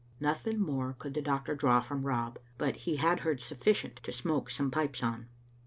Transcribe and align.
Nothing 0.19 0.59
more 0.59 0.95
could 0.97 1.13
the 1.13 1.21
doctor 1.21 1.53
draw 1.53 1.79
from 1.79 2.07
Rob, 2.07 2.39
but 2.57 2.75
he 2.75 2.95
had 2.95 3.19
heard 3.19 3.39
sufficient 3.39 3.97
to 4.01 4.11
smoke 4.11 4.49
some 4.49 4.71
pipes 4.71 5.03
on. 5.03 5.27